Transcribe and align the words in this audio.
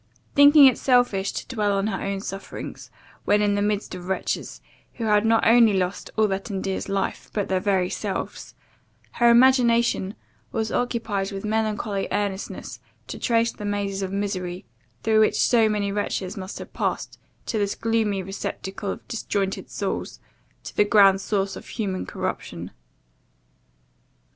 Thinking 0.33 0.65
it 0.65 0.79
selfish 0.79 1.31
to 1.33 1.45
dwell 1.47 1.73
on 1.73 1.85
her 1.85 2.01
own 2.03 2.21
sufferings, 2.21 2.89
when 3.25 3.39
in 3.39 3.53
the 3.53 3.61
midst 3.61 3.93
of 3.93 4.07
wretches, 4.07 4.59
who 4.95 5.03
had 5.03 5.27
not 5.27 5.45
only 5.45 5.73
lost 5.73 6.09
all 6.17 6.27
that 6.29 6.49
endears 6.49 6.89
life, 6.89 7.29
but 7.33 7.49
their 7.49 7.59
very 7.59 7.87
selves, 7.91 8.55
her 9.19 9.29
imagination 9.29 10.15
was 10.51 10.71
occupied 10.71 11.31
with 11.31 11.45
melancholy 11.45 12.07
earnestness 12.11 12.79
to 13.05 13.19
trace 13.19 13.51
the 13.51 13.63
mazes 13.63 14.01
of 14.01 14.11
misery, 14.11 14.65
through 15.03 15.19
which 15.19 15.39
so 15.39 15.69
many 15.69 15.91
wretches 15.91 16.35
must 16.35 16.57
have 16.57 16.73
passed 16.73 17.19
to 17.45 17.59
this 17.59 17.75
gloomy 17.75 18.23
receptacle 18.23 18.89
of 18.89 19.07
disjointed 19.07 19.69
souls, 19.69 20.19
to 20.63 20.75
the 20.75 20.83
grand 20.83 21.21
source 21.21 21.55
of 21.55 21.67
human 21.67 22.07
corruption. 22.07 22.71